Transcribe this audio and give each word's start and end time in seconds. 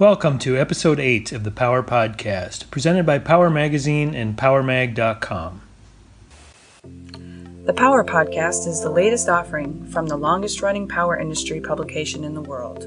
Welcome 0.00 0.38
to 0.38 0.56
episode 0.56 0.98
8 0.98 1.32
of 1.32 1.44
the 1.44 1.50
Power 1.50 1.82
Podcast, 1.82 2.70
presented 2.70 3.04
by 3.04 3.18
Power 3.18 3.50
Magazine 3.50 4.14
and 4.14 4.34
PowerMag.com. 4.34 5.60
The 7.66 7.74
Power 7.74 8.02
Podcast 8.02 8.66
is 8.66 8.80
the 8.80 8.88
latest 8.88 9.28
offering 9.28 9.84
from 9.88 10.06
the 10.06 10.16
longest 10.16 10.62
running 10.62 10.88
power 10.88 11.18
industry 11.18 11.60
publication 11.60 12.24
in 12.24 12.32
the 12.32 12.40
world. 12.40 12.84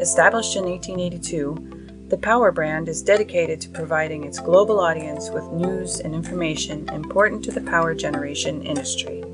Established 0.00 0.54
in 0.54 0.66
1882, 0.66 2.06
the 2.10 2.18
Power 2.18 2.52
brand 2.52 2.88
is 2.88 3.02
dedicated 3.02 3.60
to 3.62 3.68
providing 3.70 4.22
its 4.22 4.38
global 4.38 4.78
audience 4.78 5.30
with 5.30 5.50
news 5.50 5.98
and 5.98 6.14
information 6.14 6.88
important 6.90 7.42
to 7.46 7.50
the 7.50 7.62
power 7.62 7.92
generation 7.92 8.62
industry. 8.62 9.24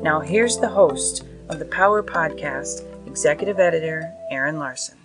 Now, 0.00 0.20
here's 0.20 0.56
the 0.56 0.70
host 0.70 1.22
of 1.50 1.58
the 1.58 1.66
Power 1.66 2.02
Podcast, 2.02 2.80
Executive 3.06 3.60
Editor 3.60 4.10
Aaron 4.30 4.58
Larson. 4.58 4.95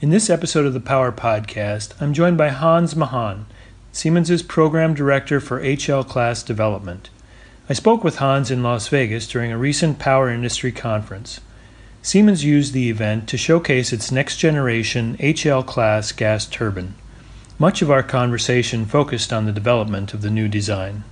In 0.00 0.10
this 0.10 0.30
episode 0.30 0.64
of 0.64 0.74
the 0.74 0.78
Power 0.80 1.10
Podcast, 1.10 1.92
I'm 2.00 2.14
joined 2.14 2.38
by 2.38 2.50
Hans 2.50 2.94
Maghon, 2.94 3.46
Siemens' 3.90 4.44
Program 4.44 4.94
Director 4.94 5.40
for 5.40 5.60
HL 5.60 6.06
Class 6.06 6.44
Development. 6.44 7.10
I 7.68 7.72
spoke 7.72 8.04
with 8.04 8.18
Hans 8.18 8.48
in 8.48 8.62
Las 8.62 8.86
Vegas 8.86 9.26
during 9.26 9.50
a 9.50 9.58
recent 9.58 9.98
power 9.98 10.30
industry 10.30 10.70
conference. 10.70 11.40
Siemens 12.00 12.44
used 12.44 12.74
the 12.74 12.88
event 12.88 13.28
to 13.28 13.36
showcase 13.36 13.92
its 13.92 14.12
next 14.12 14.36
generation 14.36 15.16
HL 15.16 15.66
Class 15.66 16.12
gas 16.12 16.46
turbine. 16.46 16.94
Much 17.58 17.82
of 17.82 17.90
our 17.90 18.04
conversation 18.04 18.86
focused 18.86 19.32
on 19.32 19.46
the 19.46 19.52
development 19.52 20.14
of 20.14 20.22
the 20.22 20.30
new 20.30 20.46
design. 20.46 21.02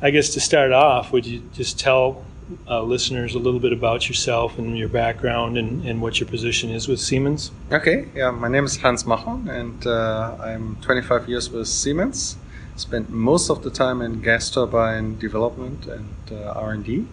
I 0.00 0.08
guess 0.08 0.30
to 0.30 0.40
start 0.40 0.72
off, 0.72 1.12
would 1.12 1.26
you 1.26 1.42
just 1.52 1.78
tell 1.78 2.24
uh, 2.68 2.82
listeners 2.82 3.34
a 3.34 3.38
little 3.38 3.60
bit 3.60 3.72
about 3.72 4.08
yourself 4.08 4.58
and 4.58 4.76
your 4.76 4.88
background 4.88 5.56
and, 5.56 5.84
and 5.86 6.00
what 6.00 6.20
your 6.20 6.28
position 6.28 6.70
is 6.70 6.88
with 6.88 7.00
Siemens? 7.00 7.50
Okay, 7.72 8.08
yeah, 8.14 8.30
my 8.30 8.48
name 8.48 8.64
is 8.64 8.76
Hans 8.78 9.04
Maghon 9.04 9.48
and 9.48 9.86
uh, 9.86 10.36
I'm 10.40 10.76
25 10.76 11.28
years 11.28 11.50
with 11.50 11.68
Siemens. 11.68 12.36
Spent 12.76 13.10
most 13.10 13.50
of 13.50 13.62
the 13.62 13.70
time 13.70 14.00
in 14.00 14.22
gas 14.22 14.50
turbine 14.50 15.18
development 15.18 15.86
and 15.86 16.14
uh, 16.32 16.52
R&D. 16.56 17.06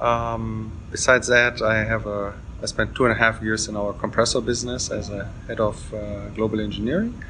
Um, 0.00 0.72
besides 0.90 1.28
that, 1.28 1.62
I 1.62 1.84
have 1.84 2.06
a 2.06 2.34
I 2.62 2.66
spent 2.66 2.94
two 2.94 3.04
and 3.04 3.12
a 3.12 3.16
half 3.16 3.42
years 3.42 3.68
in 3.68 3.76
our 3.76 3.92
compressor 3.92 4.40
business 4.40 4.90
as 4.90 5.10
a 5.10 5.30
head 5.46 5.60
of 5.60 5.92
uh, 5.92 6.28
global 6.30 6.60
engineering. 6.60 7.22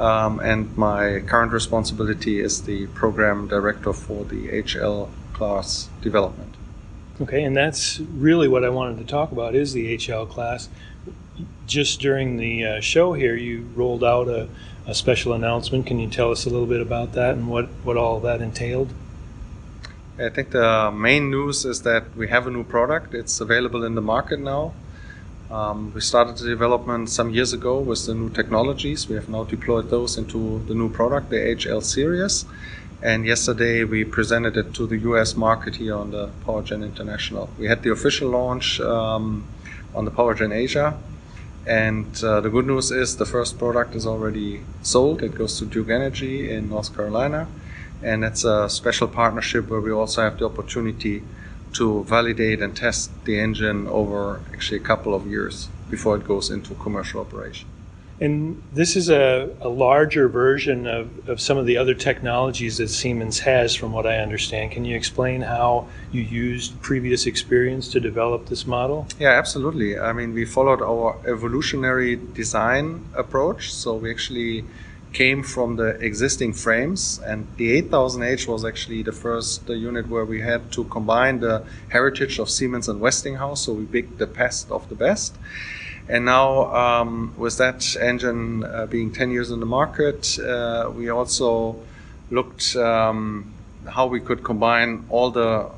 Um, 0.00 0.40
and 0.40 0.76
my 0.76 1.20
current 1.20 1.52
responsibility 1.52 2.40
is 2.40 2.62
the 2.62 2.88
program 2.88 3.46
director 3.46 3.92
for 3.92 4.24
the 4.24 4.48
HL 4.48 5.10
class 5.32 5.88
development. 6.00 6.54
Okay, 7.20 7.44
and 7.44 7.56
that's 7.56 8.00
really 8.00 8.48
what 8.48 8.64
I 8.64 8.70
wanted 8.70 8.98
to 8.98 9.04
talk 9.04 9.30
about 9.30 9.54
is 9.54 9.72
the 9.72 9.96
HL 9.96 10.28
class. 10.28 10.68
Just 11.64 12.00
during 12.00 12.38
the 12.38 12.64
uh, 12.64 12.80
show 12.80 13.12
here, 13.12 13.36
you 13.36 13.68
rolled 13.76 14.02
out 14.02 14.26
a, 14.26 14.48
a, 14.84 14.94
special 14.96 15.32
announcement. 15.32 15.86
Can 15.86 16.00
you 16.00 16.08
tell 16.08 16.32
us 16.32 16.44
a 16.44 16.50
little 16.50 16.66
bit 16.66 16.80
about 16.80 17.12
that 17.12 17.34
and 17.34 17.48
what, 17.48 17.66
what 17.84 17.96
all 17.96 18.18
that 18.20 18.40
entailed? 18.40 18.92
I 20.18 20.28
think 20.28 20.50
the 20.50 20.90
main 20.90 21.30
news 21.30 21.64
is 21.64 21.82
that 21.82 22.16
we 22.16 22.28
have 22.28 22.48
a 22.48 22.50
new 22.50 22.64
product. 22.64 23.14
It's 23.14 23.40
available 23.40 23.84
in 23.84 23.94
the 23.94 24.02
market 24.02 24.40
now. 24.40 24.74
Um, 25.52 25.92
we 25.94 26.00
started 26.00 26.36
the 26.38 26.48
development 26.48 27.10
some 27.10 27.30
years 27.30 27.52
ago 27.52 27.78
with 27.78 28.06
the 28.06 28.14
new 28.14 28.30
technologies. 28.30 29.08
We 29.08 29.14
have 29.14 29.28
now 29.28 29.44
deployed 29.44 29.88
those 29.88 30.18
into 30.18 30.64
the 30.66 30.74
new 30.74 30.88
product, 30.88 31.30
the 31.30 31.36
HL 31.36 31.82
series. 31.84 32.44
And 33.04 33.26
yesterday 33.26 33.84
we 33.84 34.02
presented 34.02 34.56
it 34.56 34.72
to 34.76 34.86
the 34.86 34.96
US 35.10 35.36
market 35.36 35.76
here 35.76 35.94
on 35.94 36.10
the 36.10 36.30
PowerGen 36.46 36.82
International. 36.82 37.50
We 37.58 37.66
had 37.66 37.82
the 37.82 37.92
official 37.92 38.30
launch 38.30 38.80
um, 38.80 39.44
on 39.94 40.06
the 40.06 40.10
PowerGen 40.10 40.54
Asia. 40.54 40.98
And 41.66 42.06
uh, 42.24 42.40
the 42.40 42.48
good 42.48 42.66
news 42.66 42.90
is 42.90 43.18
the 43.18 43.26
first 43.26 43.58
product 43.58 43.94
is 43.94 44.06
already 44.06 44.62
sold. 44.82 45.22
It 45.22 45.34
goes 45.34 45.58
to 45.58 45.66
Duke 45.66 45.90
Energy 45.90 46.50
in 46.50 46.70
North 46.70 46.96
Carolina. 46.96 47.46
And 48.02 48.24
it's 48.24 48.42
a 48.42 48.70
special 48.70 49.06
partnership 49.06 49.68
where 49.68 49.82
we 49.82 49.92
also 49.92 50.22
have 50.22 50.38
the 50.38 50.46
opportunity 50.46 51.22
to 51.74 52.04
validate 52.04 52.62
and 52.62 52.74
test 52.74 53.10
the 53.26 53.38
engine 53.38 53.86
over 53.86 54.40
actually 54.54 54.78
a 54.78 54.86
couple 54.92 55.14
of 55.14 55.26
years 55.26 55.68
before 55.90 56.16
it 56.16 56.24
goes 56.24 56.48
into 56.48 56.74
commercial 56.76 57.20
operation. 57.20 57.68
And 58.20 58.62
this 58.72 58.94
is 58.94 59.08
a, 59.08 59.50
a 59.60 59.68
larger 59.68 60.28
version 60.28 60.86
of, 60.86 61.28
of 61.28 61.40
some 61.40 61.58
of 61.58 61.66
the 61.66 61.76
other 61.76 61.94
technologies 61.94 62.76
that 62.78 62.88
Siemens 62.88 63.40
has, 63.40 63.74
from 63.74 63.92
what 63.92 64.06
I 64.06 64.18
understand. 64.18 64.70
Can 64.70 64.84
you 64.84 64.96
explain 64.96 65.42
how 65.42 65.88
you 66.12 66.22
used 66.22 66.80
previous 66.80 67.26
experience 67.26 67.88
to 67.88 68.00
develop 68.00 68.46
this 68.46 68.66
model? 68.66 69.08
Yeah, 69.18 69.30
absolutely. 69.30 69.98
I 69.98 70.12
mean, 70.12 70.32
we 70.32 70.44
followed 70.44 70.80
our 70.80 71.18
evolutionary 71.26 72.16
design 72.16 73.04
approach. 73.14 73.74
So 73.74 73.94
we 73.94 74.12
actually 74.12 74.64
came 75.12 75.42
from 75.42 75.76
the 75.76 75.90
existing 76.00 76.52
frames, 76.52 77.20
and 77.24 77.46
the 77.56 77.80
8000H 77.82 78.46
was 78.48 78.64
actually 78.64 79.02
the 79.02 79.12
first 79.12 79.66
the 79.66 79.76
unit 79.76 80.08
where 80.08 80.24
we 80.24 80.40
had 80.40 80.72
to 80.72 80.84
combine 80.84 81.40
the 81.40 81.64
heritage 81.88 82.38
of 82.38 82.50
Siemens 82.50 82.88
and 82.88 83.00
Westinghouse. 83.00 83.64
So 83.64 83.72
we 83.72 83.86
picked 83.86 84.18
the 84.18 84.26
best 84.26 84.70
of 84.70 84.88
the 84.88 84.94
best. 84.94 85.36
And 86.08 86.26
now, 86.26 86.74
um, 86.74 87.34
with 87.36 87.56
that 87.58 87.96
engine 87.96 88.62
uh, 88.62 88.86
being 88.86 89.10
10 89.12 89.30
years 89.30 89.50
in 89.50 89.60
the 89.60 89.66
market, 89.66 90.38
uh, 90.38 90.90
we 90.94 91.08
also 91.08 91.76
looked 92.30 92.76
um, 92.76 93.52
how 93.88 94.06
we 94.06 94.20
could 94.20 94.44
combine 94.44 95.06
all 95.08 95.30
the 95.30 95.70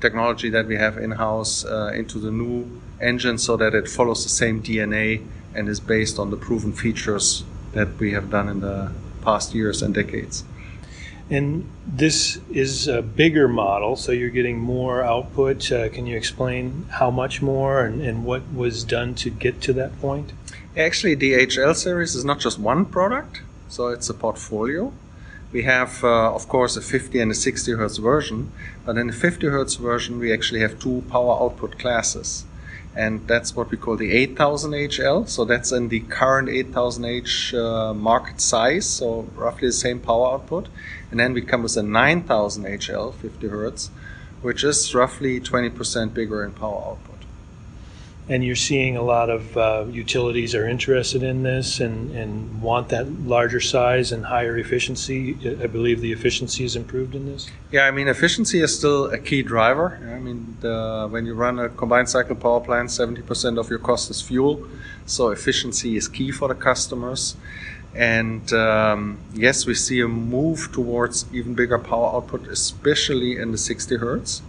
technology 0.00 0.48
that 0.50 0.66
we 0.66 0.76
have 0.76 0.96
in 0.96 1.10
house 1.12 1.64
uh, 1.64 1.92
into 1.94 2.18
the 2.18 2.30
new 2.30 2.80
engine 3.00 3.36
so 3.36 3.56
that 3.56 3.74
it 3.74 3.88
follows 3.88 4.22
the 4.22 4.30
same 4.30 4.62
DNA 4.62 5.24
and 5.54 5.68
is 5.68 5.80
based 5.80 6.18
on 6.18 6.30
the 6.30 6.36
proven 6.36 6.72
features 6.72 7.44
that 7.72 7.88
we 7.98 8.12
have 8.12 8.30
done 8.30 8.48
in 8.48 8.60
the 8.60 8.92
past 9.22 9.54
years 9.54 9.82
and 9.82 9.94
decades. 9.94 10.44
And 11.30 11.70
this 11.86 12.40
is 12.50 12.88
a 12.88 13.02
bigger 13.02 13.48
model, 13.48 13.96
so 13.96 14.12
you're 14.12 14.30
getting 14.30 14.58
more 14.58 15.02
output. 15.02 15.70
Uh, 15.70 15.90
can 15.90 16.06
you 16.06 16.16
explain 16.16 16.86
how 16.90 17.10
much 17.10 17.42
more 17.42 17.84
and, 17.84 18.00
and 18.00 18.24
what 18.24 18.42
was 18.52 18.82
done 18.82 19.14
to 19.16 19.30
get 19.30 19.60
to 19.62 19.72
that 19.74 20.00
point? 20.00 20.32
Actually, 20.76 21.14
the 21.14 21.32
HL 21.34 21.74
series 21.74 22.14
is 22.14 22.24
not 22.24 22.38
just 22.38 22.58
one 22.58 22.86
product, 22.86 23.42
so 23.68 23.88
it's 23.88 24.08
a 24.08 24.14
portfolio. 24.14 24.92
We 25.52 25.62
have, 25.64 26.02
uh, 26.02 26.34
of 26.34 26.48
course, 26.48 26.76
a 26.76 26.82
50 26.82 27.20
and 27.20 27.30
a 27.30 27.34
60 27.34 27.72
hertz 27.72 27.98
version, 27.98 28.52
but 28.86 28.96
in 28.96 29.08
the 29.08 29.12
50 29.12 29.48
hertz 29.48 29.74
version, 29.76 30.18
we 30.18 30.32
actually 30.32 30.60
have 30.60 30.78
two 30.78 31.04
power 31.10 31.42
output 31.42 31.78
classes 31.78 32.44
and 32.94 33.26
that's 33.28 33.54
what 33.54 33.70
we 33.70 33.76
call 33.76 33.96
the 33.96 34.12
8000 34.12 34.72
HL. 34.72 35.28
So 35.28 35.44
that's 35.44 35.72
in 35.72 35.88
the 35.88 36.00
current 36.00 36.48
8000H 36.48 37.54
uh, 37.54 37.94
market 37.94 38.40
size, 38.40 38.86
so 38.86 39.28
roughly 39.34 39.68
the 39.68 39.72
same 39.72 40.00
power 40.00 40.34
output. 40.34 40.68
And 41.10 41.20
then 41.20 41.32
we 41.32 41.42
come 41.42 41.62
with 41.62 41.76
a 41.76 41.82
9000 41.82 42.64
HL, 42.64 43.14
50 43.14 43.48
hertz, 43.48 43.90
which 44.42 44.64
is 44.64 44.94
roughly 44.94 45.40
20% 45.40 46.12
bigger 46.12 46.44
in 46.44 46.52
power 46.52 46.90
output 46.90 47.07
and 48.28 48.44
you're 48.44 48.56
seeing 48.56 48.96
a 48.96 49.02
lot 49.02 49.30
of 49.30 49.56
uh, 49.56 49.86
utilities 49.90 50.54
are 50.54 50.68
interested 50.68 51.22
in 51.22 51.42
this 51.42 51.80
and, 51.80 52.14
and 52.14 52.60
want 52.60 52.90
that 52.90 53.10
larger 53.24 53.60
size 53.60 54.12
and 54.12 54.26
higher 54.26 54.58
efficiency. 54.58 55.36
I 55.62 55.66
believe 55.66 56.00
the 56.00 56.12
efficiency 56.12 56.64
is 56.64 56.76
improved 56.76 57.14
in 57.14 57.26
this. 57.26 57.48
Yeah, 57.70 57.86
I 57.86 57.90
mean 57.90 58.06
efficiency 58.06 58.60
is 58.60 58.76
still 58.76 59.06
a 59.06 59.18
key 59.18 59.42
driver. 59.42 59.98
I 60.14 60.18
mean 60.18 60.58
the, 60.60 61.06
when 61.08 61.24
you 61.24 61.34
run 61.34 61.58
a 61.58 61.70
combined 61.70 62.10
cycle 62.10 62.36
power 62.36 62.60
plant, 62.60 62.90
70% 62.90 63.58
of 63.58 63.70
your 63.70 63.78
cost 63.78 64.10
is 64.10 64.20
fuel, 64.20 64.66
so 65.06 65.30
efficiency 65.30 65.96
is 65.96 66.06
key 66.06 66.30
for 66.30 66.48
the 66.48 66.54
customers. 66.54 67.36
And 67.94 68.52
um, 68.52 69.18
yes, 69.32 69.66
we 69.66 69.74
see 69.74 70.00
a 70.00 70.08
move 70.08 70.70
towards 70.72 71.24
even 71.32 71.54
bigger 71.54 71.78
power 71.78 72.14
output, 72.16 72.46
especially 72.48 73.38
in 73.38 73.52
the 73.52 73.58
60 73.58 73.96
hertz. 73.96 74.42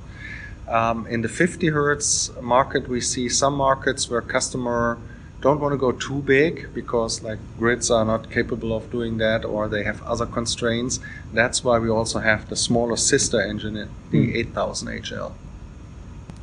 Um, 0.69 1.07
in 1.07 1.21
the 1.21 1.29
50 1.29 1.67
hertz 1.69 2.31
market, 2.41 2.87
we 2.87 3.01
see 3.01 3.27
some 3.27 3.55
markets 3.55 4.07
where 4.09 4.21
customer 4.21 4.99
don't 5.41 5.59
want 5.59 5.71
to 5.73 5.77
go 5.77 5.91
too 5.91 6.21
big 6.21 6.73
because 6.73 7.23
like 7.23 7.39
grids 7.57 7.89
are 7.89 8.05
not 8.05 8.29
capable 8.29 8.75
of 8.75 8.91
doing 8.91 9.17
that 9.17 9.45
or 9.45 9.67
they 9.67 9.83
have 9.83 10.03
other 10.03 10.25
constraints. 10.25 10.99
That's 11.33 11.63
why 11.63 11.79
we 11.79 11.89
also 11.89 12.19
have 12.19 12.49
the 12.49 12.55
smaller 12.55 12.97
sister 12.97 13.41
engine, 13.41 13.89
the 14.11 14.25
hmm. 14.25 14.35
8000 14.35 14.87
HL. 15.03 15.31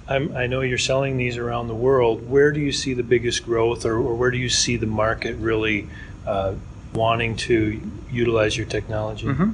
I'm, 0.08 0.36
i 0.36 0.46
know 0.46 0.60
you're 0.60 0.78
selling 0.78 1.16
these 1.16 1.36
around 1.36 1.68
the 1.68 1.74
world. 1.74 2.28
Where 2.28 2.52
do 2.52 2.60
you 2.60 2.72
see 2.72 2.94
the 2.94 3.02
biggest 3.02 3.44
growth, 3.44 3.84
or, 3.84 3.96
or 3.96 4.14
where 4.14 4.30
do 4.30 4.38
you 4.38 4.48
see 4.48 4.76
the 4.76 4.86
market 4.86 5.36
really 5.36 5.88
uh, 6.26 6.54
wanting 6.94 7.36
to 7.36 7.80
utilize 8.10 8.56
your 8.56 8.66
technology? 8.66 9.26
Mm-hmm. 9.26 9.50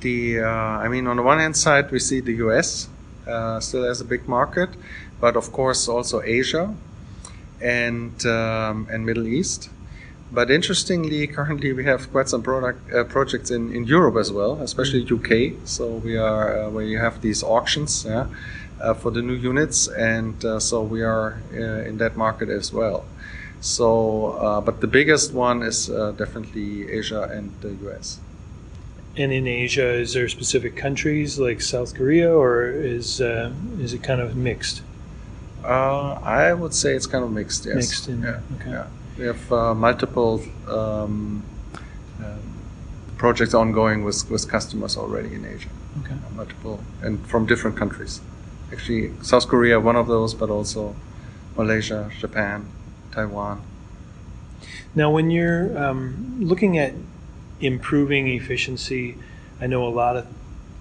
The, 0.00 0.40
uh, 0.40 0.46
I 0.46 0.88
mean, 0.88 1.08
on 1.08 1.16
the 1.16 1.22
one 1.22 1.38
hand 1.38 1.56
side, 1.56 1.90
we 1.90 1.98
see 1.98 2.20
the 2.20 2.34
U.S 2.34 2.88
still 3.60 3.84
has 3.84 4.00
a 4.00 4.04
big 4.04 4.26
market, 4.28 4.70
but 5.20 5.36
of 5.36 5.52
course 5.52 5.88
also 5.88 6.20
Asia 6.22 6.74
and 7.60 8.24
um, 8.26 8.86
and 8.90 9.04
Middle 9.04 9.26
East. 9.26 9.70
But 10.30 10.50
interestingly, 10.50 11.26
currently 11.26 11.72
we 11.72 11.84
have 11.84 12.10
quite 12.12 12.28
some 12.28 12.42
product 12.42 12.92
uh, 12.92 13.04
projects 13.04 13.50
in, 13.50 13.74
in 13.74 13.84
Europe 13.84 14.16
as 14.16 14.30
well, 14.30 14.60
especially 14.60 15.00
UK. 15.02 15.56
So 15.64 15.86
we 15.88 16.18
are 16.18 16.64
uh, 16.64 16.70
where 16.70 16.84
you 16.84 16.98
have 16.98 17.22
these 17.22 17.42
auctions 17.42 18.04
yeah, 18.04 18.26
uh, 18.80 18.92
for 18.92 19.10
the 19.10 19.22
new 19.22 19.34
units, 19.34 19.88
and 19.88 20.44
uh, 20.44 20.60
so 20.60 20.82
we 20.82 21.02
are 21.02 21.40
uh, 21.54 21.88
in 21.88 21.96
that 21.98 22.16
market 22.16 22.50
as 22.50 22.72
well. 22.72 23.06
So, 23.60 24.32
uh, 24.32 24.60
but 24.60 24.80
the 24.80 24.86
biggest 24.86 25.32
one 25.32 25.62
is 25.62 25.90
uh, 25.90 26.12
definitely 26.12 26.90
Asia 26.90 27.22
and 27.22 27.50
the 27.60 27.70
US. 27.88 28.20
And 29.18 29.32
in 29.32 29.48
Asia, 29.48 29.88
is 29.94 30.12
there 30.14 30.28
specific 30.28 30.76
countries 30.76 31.40
like 31.40 31.60
South 31.60 31.92
Korea, 31.94 32.32
or 32.32 32.70
is 32.70 33.20
uh, 33.20 33.50
is 33.80 33.92
it 33.92 34.02
kind 34.04 34.20
of 34.20 34.36
mixed? 34.36 34.82
Uh, 35.64 36.12
I 36.22 36.52
would 36.52 36.72
say 36.72 36.94
it's 36.94 37.08
kind 37.08 37.24
of 37.24 37.32
mixed. 37.32 37.66
Yes. 37.66 37.74
Mixed 37.74 38.08
in- 38.08 38.22
yeah. 38.22 38.40
okay. 38.60 38.70
yeah. 38.70 38.86
We 39.18 39.24
have 39.26 39.52
uh, 39.52 39.74
multiple 39.74 40.40
um, 40.68 41.42
um, 42.24 42.40
projects 43.16 43.54
ongoing 43.54 44.04
with, 44.04 44.30
with 44.30 44.48
customers 44.48 44.96
already 44.96 45.34
in 45.34 45.44
Asia. 45.44 45.70
Okay. 46.04 46.14
Multiple 46.36 46.78
and 47.02 47.26
from 47.26 47.44
different 47.44 47.76
countries. 47.76 48.20
Actually, 48.70 49.12
South 49.22 49.48
Korea 49.48 49.80
one 49.80 49.96
of 49.96 50.06
those, 50.06 50.32
but 50.34 50.48
also 50.48 50.94
Malaysia, 51.56 52.08
Japan, 52.20 52.70
Taiwan. 53.10 53.62
Now, 54.94 55.10
when 55.10 55.30
you're 55.32 55.76
um, 55.76 56.36
looking 56.38 56.78
at 56.78 56.92
improving 57.60 58.28
efficiency, 58.28 59.16
I 59.60 59.66
know 59.66 59.86
a 59.86 59.90
lot 59.90 60.16
of 60.16 60.26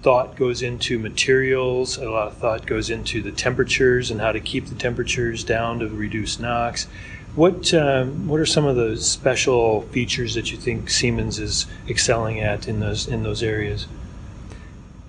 thought 0.02 0.36
goes 0.36 0.62
into 0.62 1.00
materials, 1.00 1.98
a 1.98 2.10
lot 2.10 2.28
of 2.28 2.38
thought 2.38 2.66
goes 2.66 2.90
into 2.90 3.22
the 3.22 3.32
temperatures 3.32 4.12
and 4.12 4.22
how 4.22 4.32
to 4.32 4.40
keep 4.40 4.68
the 4.68 4.76
temperatures 4.76 5.44
down 5.44 5.80
to 5.80 5.88
reduce 5.88 6.40
NOx. 6.40 6.88
What 7.36 7.74
um, 7.74 8.28
what 8.28 8.40
are 8.40 8.46
some 8.46 8.66
of 8.66 8.76
the 8.76 8.98
special 8.98 9.82
features 9.82 10.34
that 10.34 10.52
you 10.52 10.58
think 10.58 10.90
Siemens 10.90 11.40
is 11.40 11.68
excelling 11.88 12.40
at 12.40 12.68
in 12.68 12.80
those 12.80 13.08
in 13.08 13.24
those 13.24 13.44
areas? 13.44 13.88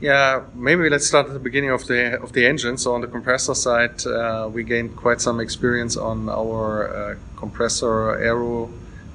Yeah, 0.00 0.44
maybe 0.54 0.88
let's 0.88 1.06
start 1.06 1.26
at 1.26 1.32
the 1.32 1.38
beginning 1.38 1.70
of 1.70 1.86
the 1.86 2.20
of 2.22 2.32
the 2.32 2.46
engine. 2.46 2.76
So 2.76 2.94
on 2.94 3.00
the 3.00 3.06
compressor 3.06 3.54
side, 3.54 4.06
uh, 4.06 4.48
we 4.52 4.62
gained 4.62 4.96
quite 4.96 5.20
some 5.20 5.40
experience 5.40 5.96
on 5.96 6.28
our 6.28 6.88
uh, 6.88 7.14
compressor 7.36 8.18
aero 8.18 8.70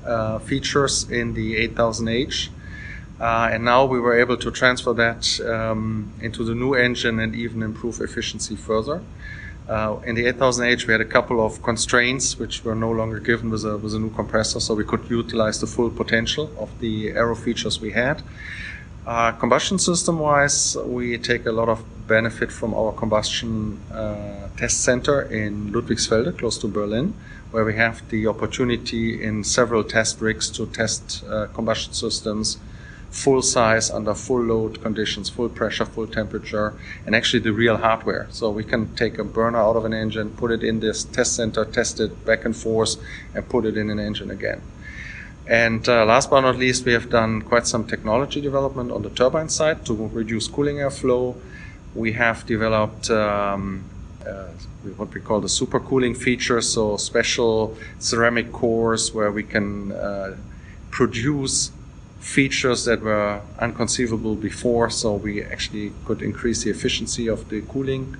uh, 0.05 0.39
features 0.39 1.09
in 1.09 1.33
the 1.33 1.67
8000H, 1.67 2.49
uh, 3.19 3.49
and 3.51 3.63
now 3.63 3.85
we 3.85 3.99
were 3.99 4.19
able 4.19 4.37
to 4.37 4.51
transfer 4.51 4.93
that 4.93 5.39
um, 5.41 6.11
into 6.21 6.43
the 6.43 6.55
new 6.55 6.73
engine 6.73 7.19
and 7.19 7.35
even 7.35 7.63
improve 7.63 8.01
efficiency 8.01 8.55
further. 8.55 9.01
Uh, 9.67 9.97
in 10.05 10.15
the 10.15 10.25
8000H, 10.25 10.87
we 10.87 10.91
had 10.91 10.99
a 10.99 11.05
couple 11.05 11.45
of 11.45 11.63
constraints 11.63 12.37
which 12.37 12.65
were 12.65 12.75
no 12.75 12.91
longer 12.91 13.19
given 13.19 13.49
with 13.49 13.63
a 13.63 13.77
with 13.77 13.93
a 13.93 13.99
new 13.99 14.09
compressor, 14.09 14.59
so 14.59 14.73
we 14.73 14.83
could 14.83 15.09
utilize 15.09 15.61
the 15.61 15.67
full 15.67 15.89
potential 15.89 16.51
of 16.59 16.69
the 16.79 17.11
aero 17.11 17.35
features 17.35 17.79
we 17.79 17.91
had. 17.91 18.21
Uh, 19.05 19.31
combustion 19.33 19.77
system 19.79 20.19
wise, 20.19 20.77
we 20.85 21.17
take 21.17 21.45
a 21.45 21.51
lot 21.51 21.69
of 21.69 21.83
benefit 22.07 22.51
from 22.51 22.73
our 22.73 22.91
combustion 22.93 23.79
uh, 23.91 24.47
test 24.57 24.83
center 24.83 25.21
in 25.23 25.71
Ludwigsfelde, 25.71 26.37
close 26.37 26.57
to 26.57 26.67
Berlin, 26.67 27.13
where 27.53 27.63
we 27.63 27.75
have 27.75 28.01
the 28.09 28.25
opportunity 28.25 29.23
in 29.23 29.43
several 29.43 29.83
test 29.83 30.19
rigs 30.19 30.49
to 30.49 30.65
test 30.65 31.23
uh, 31.29 31.45
combustion 31.53 31.93
systems 31.93 32.57
full 33.11 33.43
size 33.43 33.91
under 33.91 34.15
full 34.15 34.41
load 34.41 34.81
conditions, 34.81 35.29
full 35.29 35.47
pressure, 35.47 35.85
full 35.85 36.07
temperature, 36.07 36.73
and 37.05 37.15
actually 37.15 37.39
the 37.39 37.53
real 37.53 37.77
hardware. 37.77 38.27
So 38.31 38.49
we 38.49 38.63
can 38.63 38.95
take 38.95 39.19
a 39.19 39.23
burner 39.23 39.59
out 39.59 39.75
of 39.75 39.85
an 39.85 39.93
engine, 39.93 40.31
put 40.31 40.49
it 40.49 40.63
in 40.63 40.79
this 40.79 41.03
test 41.03 41.35
center, 41.35 41.63
test 41.63 41.99
it 41.99 42.25
back 42.25 42.43
and 42.43 42.57
forth, 42.57 42.95
and 43.35 43.47
put 43.47 43.65
it 43.65 43.77
in 43.77 43.91
an 43.91 43.99
engine 43.99 44.31
again. 44.31 44.61
And 45.47 45.87
uh, 45.87 46.05
last 46.05 46.31
but 46.31 46.41
not 46.41 46.57
least, 46.57 46.85
we 46.85 46.93
have 46.93 47.11
done 47.11 47.43
quite 47.43 47.67
some 47.67 47.85
technology 47.85 48.41
development 48.41 48.91
on 48.91 49.03
the 49.03 49.11
turbine 49.11 49.49
side 49.49 49.85
to 49.85 49.93
reduce 49.93 50.47
cooling 50.47 50.77
airflow. 50.77 51.35
We 51.93 52.13
have 52.13 52.47
developed 52.47 53.11
um, 53.11 53.83
uh, 54.27 54.49
what 54.97 55.13
we 55.13 55.21
call 55.21 55.41
the 55.41 55.47
supercooling 55.47 56.15
feature, 56.15 56.61
so 56.61 56.97
special 56.97 57.77
ceramic 57.99 58.51
cores 58.51 59.13
where 59.13 59.31
we 59.31 59.43
can 59.43 59.91
uh, 59.91 60.35
produce 60.91 61.71
features 62.19 62.85
that 62.85 63.01
were 63.01 63.41
unconceivable 63.59 64.35
before. 64.35 64.89
So 64.89 65.13
we 65.13 65.43
actually 65.43 65.91
could 66.05 66.21
increase 66.21 66.63
the 66.63 66.69
efficiency 66.69 67.27
of 67.27 67.49
the 67.49 67.61
cooling. 67.61 68.15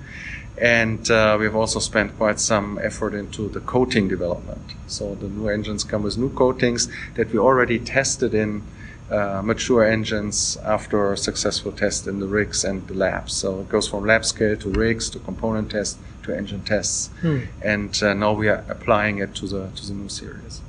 And 0.60 1.10
uh, 1.10 1.36
we 1.38 1.46
have 1.46 1.56
also 1.56 1.80
spent 1.80 2.16
quite 2.16 2.38
some 2.38 2.78
effort 2.82 3.14
into 3.14 3.48
the 3.48 3.60
coating 3.60 4.06
development. 4.08 4.74
So 4.86 5.14
the 5.16 5.28
new 5.28 5.48
engines 5.48 5.82
come 5.82 6.02
with 6.02 6.16
new 6.16 6.30
coatings 6.30 6.88
that 7.14 7.32
we 7.32 7.38
already 7.38 7.78
tested 7.78 8.34
in 8.34 8.62
uh, 9.10 9.42
mature 9.44 9.84
engines 9.84 10.56
after 10.64 11.14
successful 11.16 11.72
tests 11.72 12.06
in 12.06 12.20
the 12.20 12.26
rigs 12.26 12.64
and 12.64 12.86
the 12.88 12.94
labs. 12.94 13.32
So 13.34 13.60
it 13.60 13.68
goes 13.68 13.86
from 13.88 14.06
lab 14.06 14.24
scale 14.24 14.56
to 14.56 14.68
rigs 14.70 15.10
to 15.10 15.18
component 15.18 15.70
tests 15.70 15.98
to 16.22 16.34
engine 16.34 16.62
tests, 16.62 17.10
Hmm. 17.20 17.40
and 17.60 18.02
uh, 18.02 18.14
now 18.14 18.32
we 18.32 18.48
are 18.48 18.64
applying 18.68 19.18
it 19.18 19.34
to 19.36 19.46
the 19.46 19.68
to 19.76 19.86
the 19.86 19.92
new 19.94 20.08
series. 20.08 20.60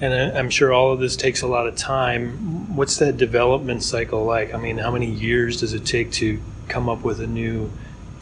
And 0.00 0.12
I- 0.14 0.38
I'm 0.38 0.50
sure 0.50 0.72
all 0.72 0.92
of 0.92 1.00
this 1.00 1.16
takes 1.16 1.42
a 1.42 1.46
lot 1.46 1.66
of 1.66 1.76
time. 1.76 2.74
What's 2.74 2.96
that 2.96 3.16
development 3.18 3.82
cycle 3.82 4.24
like? 4.24 4.54
I 4.54 4.58
mean, 4.58 4.78
how 4.78 4.90
many 4.90 5.10
years 5.10 5.60
does 5.60 5.74
it 5.74 5.84
take 5.84 6.10
to 6.12 6.40
come 6.68 6.88
up 6.88 7.04
with 7.04 7.20
a 7.20 7.26
new 7.26 7.70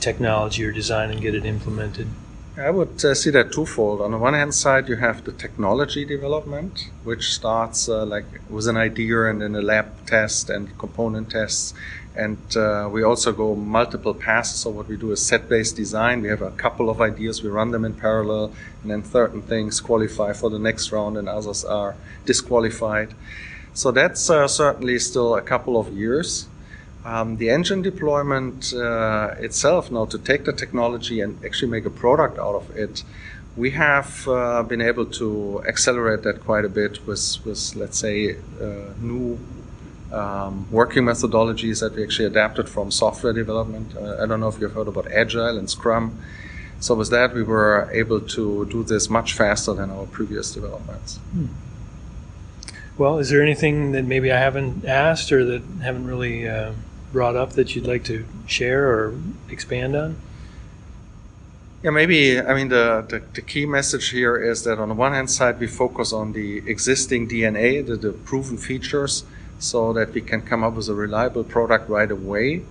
technology 0.00 0.64
or 0.64 0.72
design 0.72 1.10
and 1.10 1.20
get 1.20 1.34
it 1.34 1.44
implemented? 1.46 2.08
I 2.56 2.68
would 2.68 3.02
uh, 3.02 3.14
see 3.14 3.30
that 3.30 3.50
twofold. 3.50 4.02
On 4.02 4.10
the 4.10 4.18
one 4.18 4.34
hand 4.34 4.54
side, 4.54 4.86
you 4.86 4.96
have 4.96 5.24
the 5.24 5.32
technology 5.32 6.04
development, 6.04 6.90
which 7.02 7.32
starts 7.32 7.88
uh, 7.88 8.04
like 8.04 8.26
with 8.50 8.68
an 8.68 8.76
idea 8.76 9.24
and 9.24 9.40
then 9.40 9.54
a 9.54 9.62
lab 9.62 10.06
test 10.06 10.50
and 10.50 10.76
component 10.76 11.30
tests. 11.30 11.72
And 12.14 12.54
uh, 12.54 12.90
we 12.92 13.02
also 13.02 13.32
go 13.32 13.54
multiple 13.54 14.12
passes. 14.12 14.60
So 14.60 14.70
what 14.70 14.86
we 14.86 14.98
do 14.98 15.12
is 15.12 15.24
set-based 15.24 15.76
design. 15.76 16.20
We 16.20 16.28
have 16.28 16.42
a 16.42 16.50
couple 16.50 16.90
of 16.90 17.00
ideas. 17.00 17.42
We 17.42 17.48
run 17.48 17.70
them 17.70 17.86
in 17.86 17.94
parallel, 17.94 18.52
and 18.82 18.90
then 18.90 19.02
certain 19.02 19.40
things 19.40 19.80
qualify 19.80 20.34
for 20.34 20.50
the 20.50 20.58
next 20.58 20.92
round, 20.92 21.16
and 21.16 21.30
others 21.30 21.64
are 21.64 21.96
disqualified. 22.26 23.14
So 23.72 23.90
that's 23.92 24.28
uh, 24.28 24.46
certainly 24.46 24.98
still 24.98 25.36
a 25.36 25.40
couple 25.40 25.78
of 25.78 25.88
years. 25.96 26.48
Um, 27.04 27.36
the 27.36 27.50
engine 27.50 27.82
deployment 27.82 28.72
uh, 28.72 29.34
itself, 29.38 29.90
now 29.90 30.04
to 30.06 30.18
take 30.18 30.44
the 30.44 30.52
technology 30.52 31.20
and 31.20 31.44
actually 31.44 31.70
make 31.70 31.84
a 31.84 31.90
product 31.90 32.38
out 32.38 32.54
of 32.54 32.76
it, 32.76 33.02
we 33.56 33.70
have 33.70 34.26
uh, 34.28 34.62
been 34.62 34.80
able 34.80 35.06
to 35.06 35.62
accelerate 35.66 36.22
that 36.22 36.44
quite 36.44 36.64
a 36.64 36.68
bit 36.68 37.04
with, 37.06 37.38
with 37.44 37.74
let's 37.76 37.98
say, 37.98 38.36
uh, 38.60 38.92
new 39.00 39.38
um, 40.12 40.70
working 40.70 41.04
methodologies 41.04 41.80
that 41.80 41.94
we 41.94 42.02
actually 42.02 42.26
adapted 42.26 42.68
from 42.68 42.90
software 42.90 43.32
development. 43.32 43.96
Uh, 43.96 44.22
I 44.22 44.26
don't 44.26 44.40
know 44.40 44.48
if 44.48 44.60
you've 44.60 44.72
heard 44.72 44.88
about 44.88 45.10
Agile 45.10 45.58
and 45.58 45.68
Scrum. 45.68 46.18
So 46.80 46.94
with 46.94 47.10
that, 47.10 47.34
we 47.34 47.42
were 47.42 47.90
able 47.92 48.20
to 48.20 48.66
do 48.66 48.82
this 48.84 49.08
much 49.08 49.34
faster 49.34 49.72
than 49.72 49.90
our 49.90 50.06
previous 50.06 50.52
developments. 50.52 51.18
Well, 52.98 53.18
is 53.18 53.30
there 53.30 53.42
anything 53.42 53.92
that 53.92 54.04
maybe 54.04 54.30
I 54.32 54.38
haven't 54.38 54.84
asked 54.84 55.32
or 55.32 55.44
that 55.44 55.62
haven't 55.82 56.06
really 56.06 56.48
uh, 56.48 56.72
brought 57.12 57.36
up 57.36 57.52
that 57.52 57.74
you'd 57.74 57.86
like 57.86 58.04
to 58.04 58.24
share 58.46 58.88
or 58.88 59.14
expand 59.50 59.94
on? 59.94 60.16
Yeah, 61.82 61.90
maybe. 61.90 62.40
I 62.40 62.54
mean, 62.54 62.68
the, 62.68 63.04
the, 63.08 63.22
the 63.34 63.42
key 63.42 63.66
message 63.66 64.10
here 64.10 64.36
is 64.36 64.62
that 64.64 64.78
on 64.78 64.88
the 64.88 64.94
one 64.94 65.12
hand 65.12 65.30
side, 65.30 65.58
we 65.58 65.66
focus 65.66 66.12
on 66.12 66.32
the 66.32 66.58
existing 66.58 67.28
DNA, 67.28 67.84
the, 67.84 67.96
the 67.96 68.12
proven 68.12 68.56
features, 68.56 69.24
so 69.58 69.92
that 69.92 70.12
we 70.12 70.20
can 70.20 70.42
come 70.42 70.62
up 70.62 70.74
with 70.74 70.88
a 70.88 70.94
reliable 70.94 71.44
product 71.44 71.88
right 71.88 72.10
away. 72.10 72.62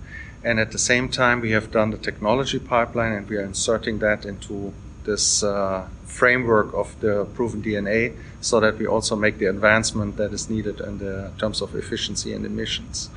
And 0.44 0.58
at 0.58 0.72
the 0.72 0.78
same 0.78 1.08
time, 1.08 1.40
we 1.40 1.50
have 1.50 1.70
done 1.70 1.90
the 1.90 1.98
technology 1.98 2.58
pipeline 2.58 3.12
and 3.12 3.28
we 3.28 3.36
are 3.36 3.44
inserting 3.44 3.98
that 3.98 4.24
into 4.24 4.72
this 5.04 5.42
uh, 5.42 5.88
framework 6.06 6.72
of 6.74 6.98
the 7.00 7.26
proven 7.34 7.62
DNA 7.62 8.16
so 8.40 8.60
that 8.60 8.78
we 8.78 8.86
also 8.86 9.14
make 9.14 9.38
the 9.38 9.46
advancement 9.46 10.16
that 10.16 10.32
is 10.32 10.48
needed 10.50 10.80
in 10.80 10.98
the 10.98 11.30
terms 11.38 11.60
of 11.60 11.74
efficiency 11.74 12.32
and 12.32 12.44
emissions. 12.44 13.10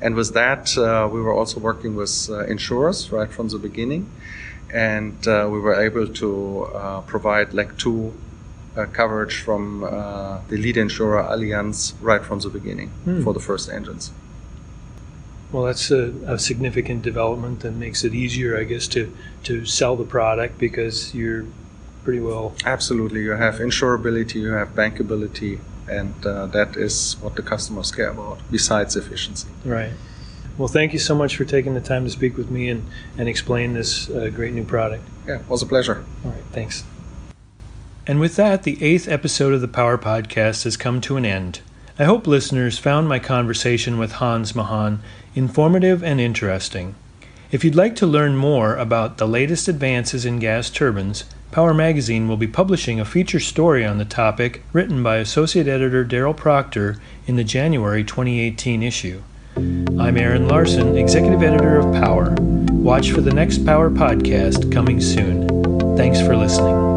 And 0.00 0.14
with 0.14 0.34
that, 0.34 0.76
uh, 0.76 1.08
we 1.10 1.20
were 1.20 1.32
also 1.32 1.58
working 1.60 1.96
with 1.96 2.28
uh, 2.30 2.44
insurers 2.46 3.10
right 3.10 3.30
from 3.30 3.48
the 3.48 3.58
beginning 3.58 4.10
and 4.72 5.26
uh, 5.28 5.48
we 5.50 5.60
were 5.60 5.80
able 5.80 6.06
to 6.08 6.64
uh, 6.74 7.00
provide 7.02 7.54
like 7.54 7.76
two 7.78 8.12
uh, 8.76 8.84
coverage 8.86 9.40
from 9.42 9.84
uh, 9.84 10.38
the 10.48 10.56
lead 10.56 10.76
insurer 10.76 11.22
Allianz 11.22 11.94
right 12.00 12.22
from 12.22 12.40
the 12.40 12.48
beginning 12.50 12.88
Hmm. 13.04 13.22
for 13.22 13.32
the 13.32 13.40
first 13.40 13.70
engines. 13.70 14.10
Well, 15.52 15.64
that's 15.64 15.90
a, 15.90 16.12
a 16.26 16.38
significant 16.38 17.02
development 17.02 17.60
that 17.60 17.72
makes 17.72 18.04
it 18.04 18.12
easier, 18.14 18.58
I 18.58 18.64
guess, 18.64 18.88
to, 18.88 19.12
to 19.44 19.64
sell 19.64 19.94
the 19.96 20.04
product 20.04 20.58
because 20.58 21.14
you're 21.14 21.46
pretty 22.02 22.20
well. 22.20 22.54
Absolutely, 22.64 23.22
you 23.22 23.30
have 23.30 23.54
insurability, 23.54 24.34
you 24.34 24.50
have 24.50 24.74
bankability, 24.74 25.60
and 25.88 26.14
uh, 26.26 26.46
that 26.46 26.76
is 26.76 27.16
what 27.20 27.36
the 27.36 27.42
customers 27.42 27.90
care 27.92 28.10
about 28.10 28.38
besides 28.50 28.96
efficiency. 28.96 29.48
Right. 29.64 29.92
Well, 30.58 30.68
thank 30.68 30.92
you 30.92 30.98
so 30.98 31.14
much 31.14 31.36
for 31.36 31.44
taking 31.44 31.74
the 31.74 31.80
time 31.80 32.04
to 32.04 32.10
speak 32.10 32.36
with 32.36 32.50
me 32.50 32.70
and, 32.70 32.88
and 33.18 33.28
explain 33.28 33.74
this 33.74 34.08
uh, 34.08 34.30
great 34.34 34.54
new 34.54 34.64
product. 34.64 35.04
Yeah, 35.26 35.40
it 35.40 35.48
was 35.48 35.62
a 35.62 35.66
pleasure. 35.66 36.04
All 36.24 36.30
right, 36.30 36.44
thanks. 36.52 36.84
And 38.06 38.20
with 38.20 38.36
that, 38.36 38.62
the 38.62 38.82
eighth 38.82 39.08
episode 39.08 39.52
of 39.52 39.60
the 39.60 39.68
Power 39.68 39.98
Podcast 39.98 40.64
has 40.64 40.76
come 40.76 41.00
to 41.02 41.16
an 41.16 41.26
end. 41.26 41.60
I 41.98 42.04
hope 42.04 42.26
listeners 42.26 42.78
found 42.78 43.08
my 43.08 43.18
conversation 43.18 43.98
with 43.98 44.12
Hans 44.12 44.52
Maghon 44.52 45.00
informative 45.34 46.02
and 46.02 46.20
interesting. 46.20 46.94
If 47.50 47.64
you'd 47.64 47.74
like 47.74 47.96
to 47.96 48.06
learn 48.06 48.36
more 48.36 48.76
about 48.76 49.18
the 49.18 49.26
latest 49.28 49.68
advances 49.68 50.24
in 50.24 50.38
gas 50.38 50.70
turbines, 50.70 51.24
Power 51.50 51.72
Magazine 51.72 52.28
will 52.28 52.36
be 52.36 52.46
publishing 52.46 53.00
a 53.00 53.04
feature 53.04 53.40
story 53.40 53.84
on 53.84 53.98
the 53.98 54.04
topic 54.04 54.62
written 54.72 55.02
by 55.02 55.16
Associate 55.16 55.66
Editor 55.66 56.04
Darrell 56.04 56.34
Proctor 56.34 57.00
in 57.26 57.36
the 57.36 57.44
January 57.44 58.04
2018 58.04 58.82
issue. 58.82 59.22
I'm 59.56 60.18
Aaron 60.18 60.48
Larson, 60.48 60.98
Executive 60.98 61.42
Editor 61.42 61.78
of 61.78 61.94
Power. 61.94 62.34
Watch 62.38 63.12
for 63.12 63.22
the 63.22 63.32
next 63.32 63.64
Power 63.64 63.88
podcast 63.90 64.70
coming 64.70 65.00
soon. 65.00 65.96
Thanks 65.96 66.20
for 66.20 66.36
listening. 66.36 66.95